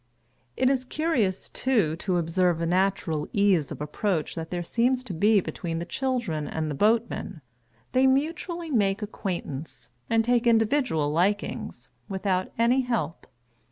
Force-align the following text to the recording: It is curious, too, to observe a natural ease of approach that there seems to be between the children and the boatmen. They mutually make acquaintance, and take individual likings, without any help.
It 0.57 0.67
is 0.67 0.83
curious, 0.83 1.47
too, 1.47 1.95
to 1.97 2.17
observe 2.17 2.59
a 2.59 2.65
natural 2.65 3.27
ease 3.33 3.71
of 3.71 3.81
approach 3.81 4.33
that 4.33 4.49
there 4.49 4.63
seems 4.63 5.03
to 5.03 5.13
be 5.13 5.39
between 5.41 5.77
the 5.77 5.85
children 5.85 6.47
and 6.47 6.71
the 6.71 6.73
boatmen. 6.73 7.41
They 7.91 8.07
mutually 8.07 8.71
make 8.71 9.03
acquaintance, 9.03 9.91
and 10.09 10.25
take 10.25 10.47
individual 10.47 11.11
likings, 11.11 11.91
without 12.09 12.47
any 12.57 12.81
help. 12.81 13.27